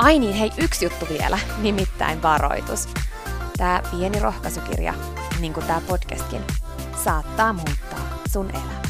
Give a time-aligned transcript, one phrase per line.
[0.00, 2.88] Ai niin, hei, yksi juttu vielä, nimittäin varoitus.
[3.56, 4.94] Tämä pieni rohkaisukirja,
[5.40, 6.40] niin kuin tämä podcastkin,
[7.04, 8.82] saattaa muuttaa sun elämän.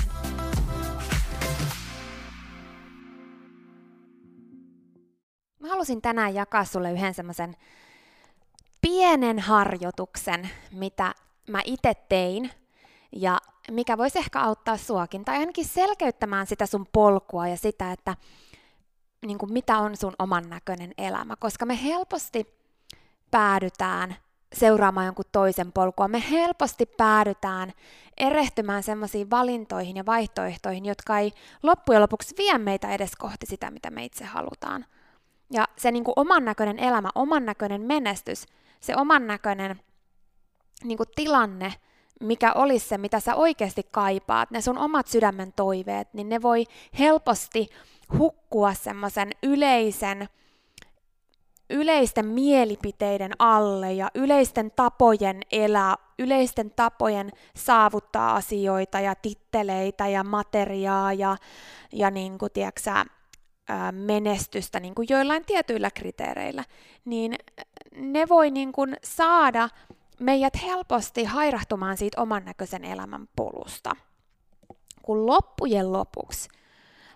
[5.59, 7.56] Mä halusin tänään jakaa sulle yhden semmoisen
[8.81, 11.15] pienen harjoituksen, mitä
[11.49, 12.50] mä itse tein
[13.12, 13.38] ja
[13.70, 18.16] mikä voisi ehkä auttaa suakin, tai ainakin selkeyttämään sitä sun polkua ja sitä, että
[19.26, 22.47] niin kuin mitä on sun oman näköinen elämä, koska me helposti
[23.31, 24.16] päädytään
[24.53, 26.08] seuraamaan jonkun toisen polkua.
[26.08, 27.72] Me helposti päädytään
[28.16, 31.32] erehtymään sellaisiin valintoihin ja vaihtoehtoihin, jotka ei
[31.62, 34.86] loppujen lopuksi vie meitä edes kohti sitä, mitä me itse halutaan.
[35.52, 38.47] Ja se niin kuin oman näköinen elämä, oman näköinen menestys,
[38.81, 39.81] se oman näköinen
[40.84, 41.75] niin kuin tilanne,
[42.20, 46.64] mikä olisi se, mitä sä oikeasti kaipaat, ne sun omat sydämen toiveet, niin ne voi
[46.98, 47.69] helposti
[48.19, 50.28] hukkua semmoisen yleisen,
[51.71, 61.12] yleisten mielipiteiden alle ja yleisten tapojen elää, yleisten tapojen saavuttaa asioita ja titteleitä ja materiaa
[61.12, 61.37] ja,
[61.93, 62.91] ja niin kuin, tiedätkö,
[63.93, 66.65] menestystä niin kuin joillain tietyillä kriteereillä,
[67.04, 67.34] niin
[67.97, 69.69] ne voi niin kuin saada
[70.20, 73.97] meidät helposti hairahtumaan siitä oman näköisen elämän polusta.
[75.03, 76.49] Kun loppujen lopuksi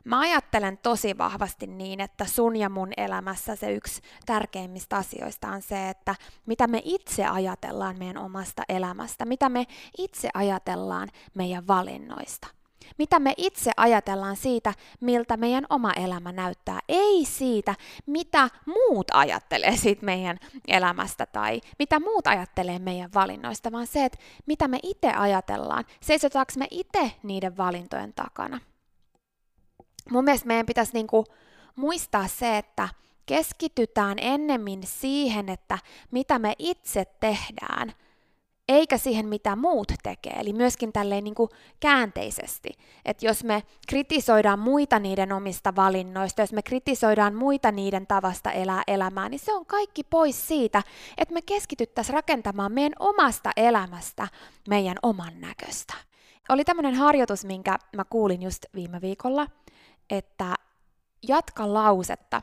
[0.05, 5.63] Mä ajattelen tosi vahvasti niin, että sun ja mun elämässä se yksi tärkeimmistä asioista on
[5.63, 6.15] se, että
[6.47, 9.67] mitä me itse ajatellaan meidän omasta elämästä, mitä me
[9.99, 12.47] itse ajatellaan meidän valinnoista.
[12.99, 17.75] Mitä me itse ajatellaan siitä, miltä meidän oma elämä näyttää, ei siitä,
[18.07, 20.39] mitä muut ajattelee siitä meidän
[20.69, 26.53] elämästä tai mitä muut ajattelee meidän valinnoista, vaan se, että mitä me itse ajatellaan, seisotaanko
[26.59, 28.61] me itse niiden valintojen takana
[30.11, 31.25] mun mielestä meidän pitäisi niinku
[31.77, 32.89] muistaa se, että
[33.27, 35.79] keskitytään ennemmin siihen, että
[36.11, 37.93] mitä me itse tehdään,
[38.69, 40.33] eikä siihen, mitä muut tekee.
[40.33, 41.51] Eli myöskin tälleen niin kuin
[41.81, 42.71] käänteisesti.
[43.05, 48.83] Että jos me kritisoidaan muita niiden omista valinnoista, jos me kritisoidaan muita niiden tavasta elää
[48.87, 50.83] elämää, niin se on kaikki pois siitä,
[51.19, 54.29] että me keskityttäisiin rakentamaan meidän omasta elämästä
[54.69, 55.95] meidän oman näköistä.
[56.49, 59.47] Oli tämmöinen harjoitus, minkä mä kuulin just viime viikolla–
[60.11, 60.55] että
[61.29, 62.43] jatka lausetta.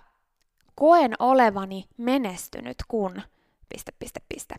[0.75, 3.21] Koen olevani menestynyt, kun...
[3.69, 4.55] Piste, piste, piste.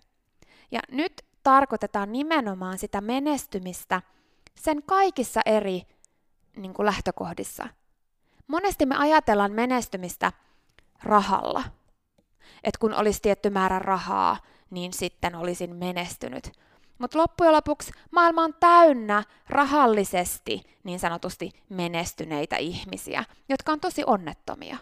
[0.71, 1.13] Ja nyt
[1.43, 4.03] tarkoitetaan nimenomaan sitä menestymistä
[4.55, 5.83] sen kaikissa eri
[6.57, 7.69] niin kuin lähtökohdissa.
[8.47, 10.33] Monesti me ajatellaan menestymistä
[11.03, 11.65] rahalla.
[12.65, 14.37] Että kun olisi tietty määrä rahaa,
[14.71, 16.53] niin sitten olisin menestynyt.
[16.99, 24.77] Mutta loppujen lopuksi maailma on täynnä rahallisesti niin sanotusti menestyneitä ihmisiä, jotka on tosi onnettomia.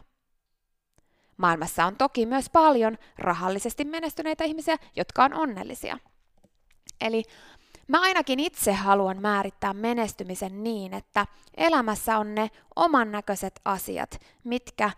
[1.37, 5.99] Maailmassa on toki myös paljon rahallisesti menestyneitä ihmisiä, jotka on onnellisia.
[7.01, 7.23] Eli
[7.89, 11.27] mä ainakin itse haluan määrittää menestymisen niin, että
[11.57, 14.91] elämässä on ne oman näköiset asiat, mitkä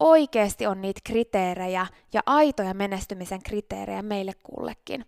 [0.00, 5.06] oikeasti on niitä kriteerejä ja aitoja menestymisen kriteerejä meille kullekin.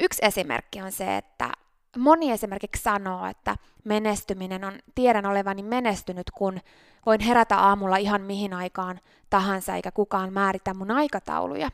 [0.00, 1.52] Yksi esimerkki on se, että
[1.98, 6.60] moni esimerkiksi sanoo, että menestyminen on, tiedän olevani menestynyt, kun
[7.06, 9.00] voin herätä aamulla ihan mihin aikaan
[9.30, 11.70] tahansa, eikä kukaan määritä mun aikatauluja.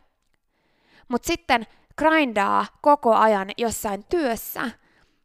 [1.09, 1.67] Mutta sitten
[1.99, 4.71] grindaa koko ajan jossain työssä,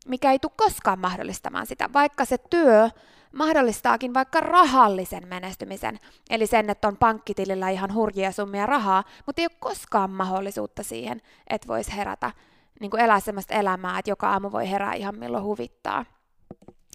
[0.08, 2.90] mikä ei tule koskaan mahdollistamaan sitä, vaikka se työ
[3.34, 6.00] mahdollistaakin vaikka rahallisen menestymisen,
[6.30, 11.22] eli sen, että on pankkitilillä ihan hurjia summia rahaa, mutta ei ole koskaan mahdollisuutta siihen,
[11.50, 12.32] että voisi herätä,
[12.80, 16.06] niin kuin elää sellaista elämää, että joka aamu voi herää ihan milloin huvittaa.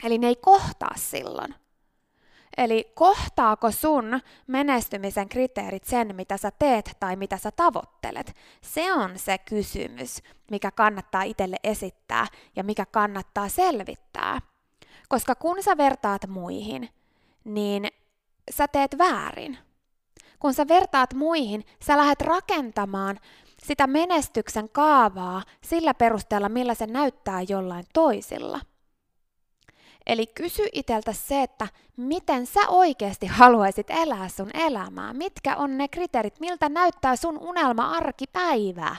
[0.04, 1.54] Eli ne ei kohtaa silloin.
[2.56, 8.36] Eli kohtaako sun menestymisen kriteerit sen, mitä sä teet tai mitä sä tavoittelet?
[8.60, 12.26] Se on se kysymys, mikä kannattaa itselle esittää
[12.56, 14.38] ja mikä kannattaa selvittää.
[15.08, 16.88] Koska kun sä vertaat muihin,
[17.44, 17.88] niin
[18.50, 19.58] sä teet väärin.
[20.38, 23.20] Kun sä vertaat muihin, sä lähdet rakentamaan
[23.66, 28.60] sitä menestyksen kaavaa sillä perusteella, millä se näyttää jollain toisilla.
[30.06, 35.12] Eli kysy iteltä se, että miten sä oikeasti haluaisit elää sun elämää.
[35.12, 38.96] Mitkä on ne kriteerit, miltä näyttää sun unelma arkipäivää.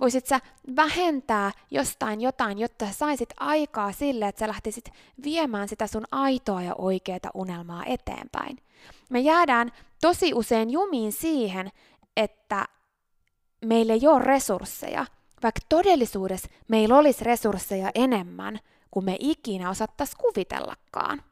[0.00, 0.40] Voisit sä
[0.76, 4.90] vähentää jostain jotain, jotta saisit aikaa sille, että sä lähtisit
[5.24, 8.56] viemään sitä sun aitoa ja oikeaa unelmaa eteenpäin.
[9.10, 11.70] Me jäädään tosi usein jumiin siihen,
[12.16, 12.66] että
[13.64, 15.06] meillä ei ole resursseja,
[15.42, 18.58] vaikka todellisuudessa meillä olisi resursseja enemmän
[18.90, 21.22] kuin me ikinä osattaisiin kuvitellakaan.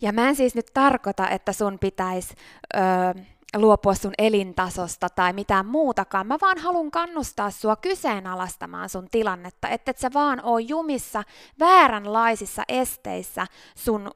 [0.00, 2.34] Ja mä en siis nyt tarkoita, että sun pitäisi
[2.76, 3.22] öö,
[3.56, 6.26] luopua sun elintasosta tai mitään muutakaan.
[6.26, 11.22] Mä vaan haluan kannustaa sua kyseenalaistamaan sun tilannetta, että et sä vaan oo jumissa
[11.58, 14.10] vääränlaisissa esteissä sun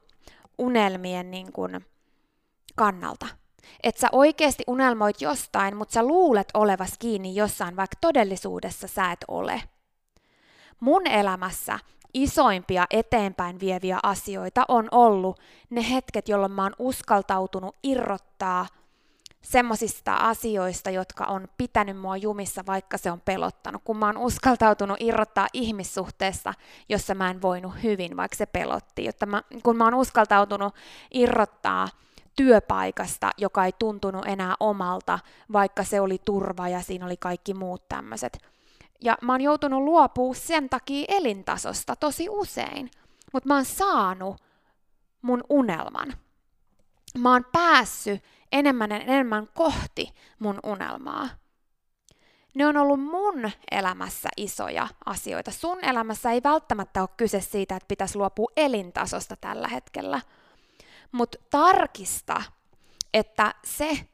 [0.57, 1.81] unelmien niin kun,
[2.75, 3.27] kannalta.
[3.83, 9.25] Että sä oikeasti unelmoit jostain, mutta sä luulet olevas kiinni jossain, vaikka todellisuudessa sä et
[9.27, 9.61] ole.
[10.79, 11.79] Mun elämässä
[12.13, 15.39] isoimpia eteenpäin vieviä asioita on ollut
[15.69, 18.67] ne hetket, jolloin mä oon uskaltautunut irrottaa–
[19.41, 23.81] semmoisista asioista, jotka on pitänyt mua jumissa, vaikka se on pelottanut.
[23.83, 26.53] Kun mä oon uskaltautunut irrottaa ihmissuhteessa,
[26.89, 29.05] jossa mä en voinut hyvin, vaikka se pelotti.
[29.05, 30.75] Jotta mä, kun mä oon uskaltautunut
[31.11, 31.87] irrottaa
[32.39, 35.19] työpaikasta, joka ei tuntunut enää omalta,
[35.53, 38.37] vaikka se oli turva ja siinä oli kaikki muut tämmöiset.
[39.01, 42.91] Ja mä oon joutunut luopua sen takia elintasosta tosi usein.
[43.33, 44.41] Mutta mä oon saanut
[45.21, 46.13] mun unelman.
[47.17, 51.29] Mä oon päässyt enemmän ja enemmän kohti mun unelmaa.
[52.55, 55.51] Ne on ollut mun elämässä isoja asioita.
[55.51, 60.21] Sun elämässä ei välttämättä ole kyse siitä, että pitäisi luopua elintasosta tällä hetkellä.
[61.11, 62.41] Mutta tarkista,
[63.13, 64.07] että se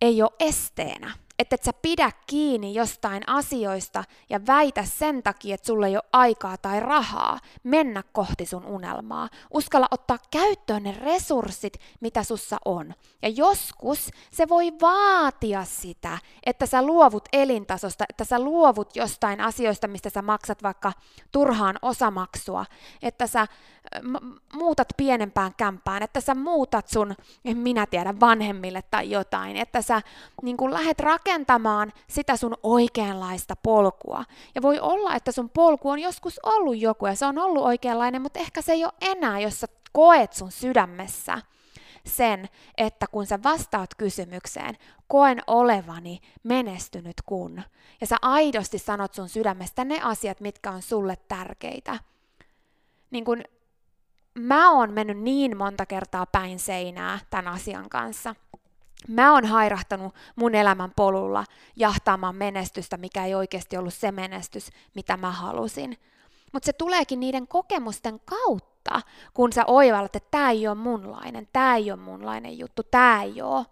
[0.00, 5.66] ei ole esteenä että et sä pidä kiinni jostain asioista ja väitä sen takia, että
[5.66, 9.28] sulle ei ole aikaa tai rahaa mennä kohti sun unelmaa.
[9.50, 12.94] Uskalla ottaa käyttöön ne resurssit, mitä sussa on.
[13.22, 19.88] Ja joskus se voi vaatia sitä, että sä luovut elintasosta, että sä luovut jostain asioista,
[19.88, 20.92] mistä sä maksat vaikka
[21.32, 22.66] turhaan osamaksua,
[23.02, 23.46] että sä
[24.52, 27.14] muutat pienempään kämpään, että sä muutat sun,
[27.44, 30.02] en minä tiedä, vanhemmille tai jotain, että sä
[30.42, 34.24] niin lähet rakentamaan sitä sun oikeanlaista polkua.
[34.54, 38.22] Ja voi olla, että sun polku on joskus ollut joku ja se on ollut oikeanlainen,
[38.22, 41.38] mutta ehkä se ei ole enää, jos sä koet sun sydämessä
[42.06, 44.76] sen, että kun sä vastaat kysymykseen,
[45.08, 47.62] koen olevani menestynyt kun,
[48.00, 51.98] ja sä aidosti sanot sun sydämestä ne asiat, mitkä on sulle tärkeitä,
[53.10, 53.42] niin kun
[54.34, 58.34] mä oon mennyt niin monta kertaa päin seinää tämän asian kanssa.
[59.08, 61.44] Mä oon hairahtanut mun elämän polulla
[61.76, 65.98] jahtaamaan menestystä, mikä ei oikeasti ollut se menestys, mitä mä halusin.
[66.52, 69.00] Mutta se tuleekin niiden kokemusten kautta,
[69.34, 73.42] kun sä oivallat, että tämä ei ole munlainen, tämä ei ole munlainen juttu, tämä ei
[73.42, 73.66] ole.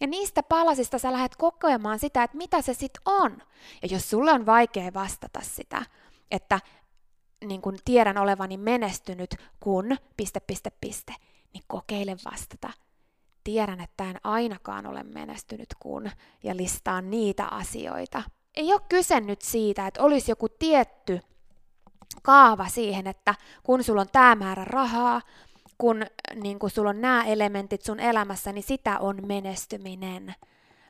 [0.00, 3.42] Ja niistä palasista sä lähdet kokemaan sitä, että mitä se sitten on.
[3.82, 5.82] Ja jos sulle on vaikea vastata sitä,
[6.30, 6.60] että
[7.44, 11.14] niin kun tiedän olevani menestynyt, kun piste, piste, piste,
[11.52, 12.70] niin kokeile vastata.
[13.44, 16.10] Tiedän, että en ainakaan ole menestynyt kun,
[16.42, 18.22] ja listaan niitä asioita,
[18.54, 21.20] ei ole kyse nyt siitä, että olisi joku tietty
[22.22, 25.20] kaava siihen, että kun sulla on tämä määrä rahaa,
[25.78, 30.34] kun niin kun sulla on nämä elementit sun elämässä, niin sitä on menestyminen.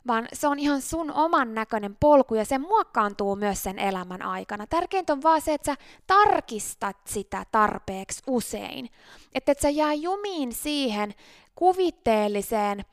[0.07, 4.67] Vaan se on ihan sun oman näköinen polku ja se muokkaantuu myös sen elämän aikana.
[4.67, 5.77] Tärkeintä on vaan se, että sä
[6.07, 8.89] tarkistat sitä tarpeeksi usein.
[9.35, 11.15] Että et sä jää jumiin siihen
[11.61, 12.85] kuvitteelliseen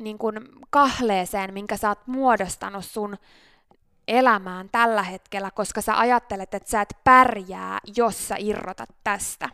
[0.00, 3.16] niin kun kahleeseen, minkä sä oot muodostanut sun
[4.08, 9.48] elämään tällä hetkellä, koska sä ajattelet, että sä et pärjää, jos sä irrotat tästä.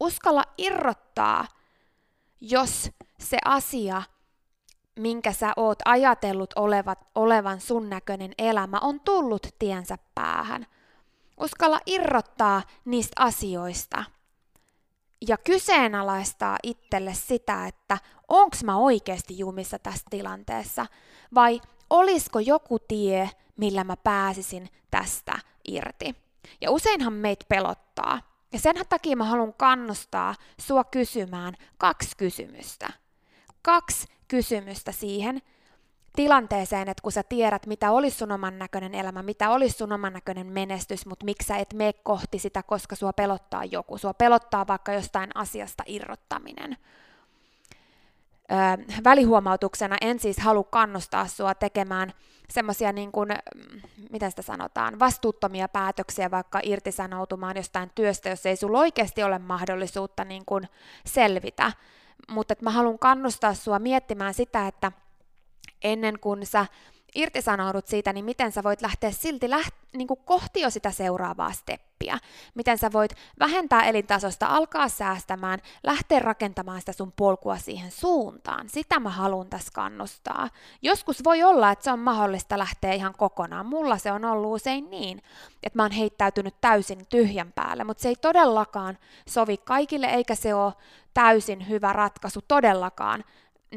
[0.00, 1.44] Uskalla irrottaa,
[2.40, 4.02] jos se asia,
[4.98, 10.66] minkä sä oot ajatellut olevat, olevan sun näköinen elämä, on tullut tiensä päähän.
[11.40, 14.04] Uskalla irrottaa niistä asioista
[15.28, 17.98] ja kyseenalaistaa itselle sitä, että
[18.28, 20.86] onko mä oikeasti jumissa tässä tilanteessa
[21.34, 21.60] vai
[21.90, 26.14] olisiko joku tie, millä mä pääsisin tästä irti.
[26.60, 28.20] Ja useinhan meitä pelottaa.
[28.52, 32.88] Ja sen takia mä haluan kannustaa sua kysymään kaksi kysymystä.
[33.62, 35.42] Kaksi kysymystä siihen
[36.16, 40.12] tilanteeseen, että kun sä tiedät, mitä olisi sun oman näköinen elämä, mitä olisi sun oman
[40.12, 43.98] näköinen menestys, mutta miksi sä et mene kohti sitä, koska sua pelottaa joku.
[43.98, 46.76] Sua pelottaa vaikka jostain asiasta irrottaminen
[49.04, 52.12] välihuomautuksena en siis halua kannustaa sua tekemään
[52.50, 58.56] semmoisia, niin kuin, mm, miten sitä sanotaan, vastuuttomia päätöksiä, vaikka irtisanoutumaan jostain työstä, jos ei
[58.56, 60.68] sulla oikeasti ole mahdollisuutta niin kuin
[61.06, 61.72] selvitä.
[62.30, 64.92] Mutta mä haluan kannustaa sua miettimään sitä, että
[65.82, 66.66] ennen kuin sä
[67.14, 71.52] irtisanoudut siitä, niin miten sä voit lähteä silti läht- niin kuin kohti jo sitä seuraavaa
[71.52, 72.18] steppiä.
[72.54, 78.68] Miten sä voit vähentää elintasosta, alkaa säästämään, lähteä rakentamaan sitä sun polkua siihen suuntaan.
[78.68, 80.48] Sitä mä haluan tässä kannustaa.
[80.82, 83.66] Joskus voi olla, että se on mahdollista lähteä ihan kokonaan.
[83.66, 85.22] Mulla se on ollut usein niin,
[85.62, 90.54] että mä oon heittäytynyt täysin tyhjän päälle, mutta se ei todellakaan sovi kaikille, eikä se
[90.54, 90.72] ole
[91.14, 93.24] täysin hyvä ratkaisu todellakaan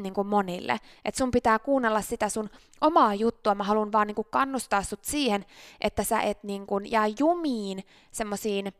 [0.00, 0.76] niin kuin monille.
[1.04, 3.54] Että sun pitää kuunnella sitä sun omaa juttua.
[3.54, 5.46] Mä haluan vaan niin kuin kannustaa sut siihen,
[5.80, 8.72] että sä et niin kuin jää jumiin semmoisiin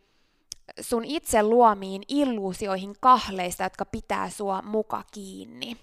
[0.81, 5.77] sun itse luomiin illuusioihin kahleista, jotka pitää sua muka kiinni.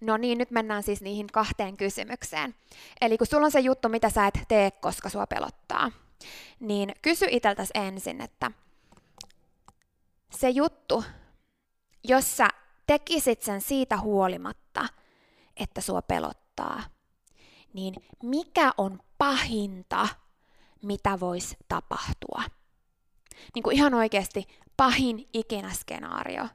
[0.00, 2.54] No niin, nyt mennään siis niihin kahteen kysymykseen.
[3.00, 5.90] Eli kun sulla on se juttu, mitä sä et tee, koska sua pelottaa,
[6.60, 8.50] niin kysy iteltäs ensin, että
[10.30, 11.04] se juttu,
[12.04, 12.48] jos sä
[12.88, 14.88] tekisit sen siitä huolimatta,
[15.56, 16.82] että sua pelottaa,
[17.72, 20.08] niin mikä on pahinta,
[20.82, 22.42] mitä voisi tapahtua?
[23.54, 26.48] Niin kuin ihan oikeasti pahin ikinä skenaario.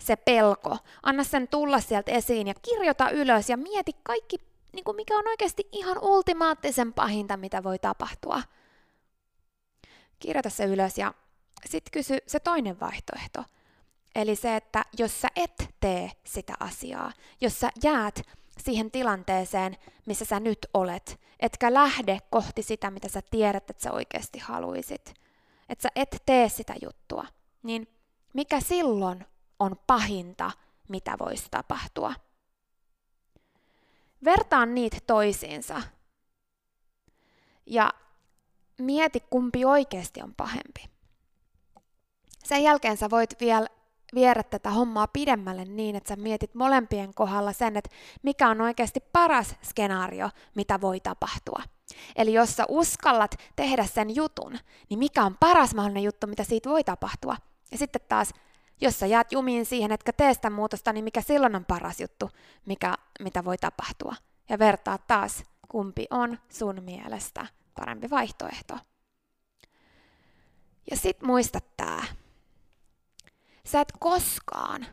[0.00, 0.78] Se pelko.
[1.02, 4.36] Anna sen tulla sieltä esiin ja kirjoita ylös ja mieti kaikki,
[4.72, 8.42] niin kuin mikä on oikeasti ihan ultimaattisen pahinta, mitä voi tapahtua.
[10.18, 11.14] Kirjoita se ylös ja
[11.66, 13.44] sitten kysy se toinen vaihtoehto–
[14.14, 18.22] Eli se, että jos sä et tee sitä asiaa, jos sä jäät
[18.58, 19.76] siihen tilanteeseen,
[20.06, 25.14] missä sä nyt olet, etkä lähde kohti sitä, mitä sä tiedät, että sä oikeasti haluisit,
[25.68, 27.26] että sä et tee sitä juttua,
[27.62, 27.88] niin
[28.32, 29.26] mikä silloin
[29.58, 30.50] on pahinta,
[30.88, 32.14] mitä voisi tapahtua?
[34.24, 35.82] Vertaan niitä toisiinsa
[37.66, 37.94] ja
[38.78, 40.90] mieti, kumpi oikeasti on pahempi.
[42.44, 43.66] Sen jälkeen sä voit vielä
[44.14, 47.90] viedä tätä hommaa pidemmälle niin, että sä mietit molempien kohdalla sen, että
[48.22, 51.62] mikä on oikeasti paras skenaario, mitä voi tapahtua.
[52.16, 56.70] Eli jos sä uskallat tehdä sen jutun, niin mikä on paras mahdollinen juttu, mitä siitä
[56.70, 57.36] voi tapahtua.
[57.70, 58.32] Ja sitten taas,
[58.80, 62.30] jos sä jäät jumiin siihen, etkä tee sitä muutosta, niin mikä silloin on paras juttu,
[62.66, 64.14] mikä, mitä voi tapahtua.
[64.48, 68.78] Ja vertaa taas, kumpi on sun mielestä parempi vaihtoehto.
[70.90, 72.04] Ja sit muista tää,
[73.66, 74.86] Sä et koskaan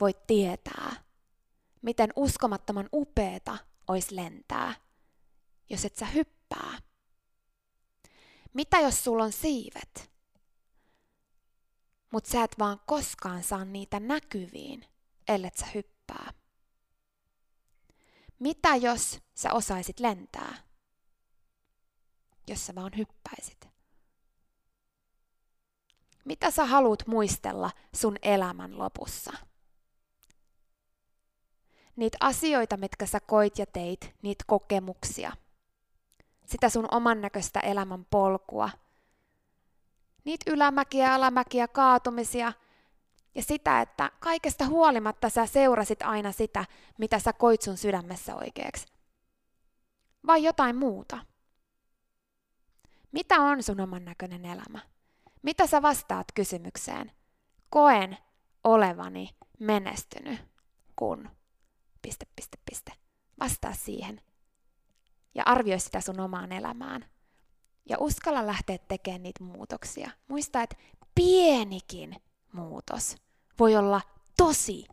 [0.00, 1.04] voi tietää,
[1.82, 4.74] miten uskomattoman upeeta olisi lentää,
[5.70, 6.78] jos et sä hyppää.
[8.54, 10.10] Mitä jos sulla on siivet,
[12.12, 14.86] mutta sä et vaan koskaan saa niitä näkyviin,
[15.28, 16.32] ellet sä hyppää?
[18.38, 20.54] Mitä jos sä osaisit lentää,
[22.48, 23.69] jos sä vaan hyppäisit?
[26.24, 29.32] Mitä sä haluat muistella sun elämän lopussa?
[31.96, 35.32] Niitä asioita, mitkä sä koit ja teit, niitä kokemuksia.
[36.46, 38.70] Sitä sun oman näköistä elämän polkua.
[40.24, 42.52] Niitä ylämäkiä, alamäkiä, kaatumisia.
[43.34, 46.64] Ja sitä, että kaikesta huolimatta sä seurasit aina sitä,
[46.98, 48.86] mitä sä koit sun sydämessä oikeaksi.
[50.26, 51.18] Vai jotain muuta.
[53.12, 54.78] Mitä on sun oman näköinen elämä?
[55.42, 57.12] Mitä sä vastaat kysymykseen?
[57.70, 58.18] Koen
[58.64, 59.28] olevani
[59.58, 60.40] menestynyt,
[60.96, 61.30] kun...
[62.02, 62.92] Piste, piste, piste.
[63.40, 64.20] Vastaa siihen.
[65.34, 67.04] Ja arvioi sitä sun omaan elämään.
[67.88, 70.10] Ja uskalla lähteä tekemään niitä muutoksia.
[70.28, 70.76] Muista, että
[71.14, 72.16] pienikin
[72.52, 73.16] muutos
[73.58, 74.00] voi olla
[74.36, 74.86] tosi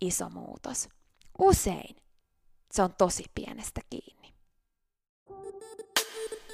[0.00, 0.88] iso muutos.
[1.38, 1.96] Usein
[2.72, 4.34] se on tosi pienestä kiinni.